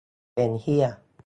[0.35, 0.85] "เป็นเหี้ย"